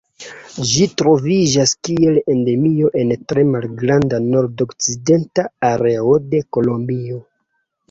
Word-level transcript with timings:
Ĝi 0.69 0.85
troviĝas 1.01 1.73
kiel 1.87 2.17
endemio 2.35 2.89
en 3.03 3.13
tre 3.33 3.45
malgranda 3.51 4.21
nordokcidenta 4.31 5.47
areo 5.71 6.19
de 6.35 6.45
Kolombio. 6.59 7.25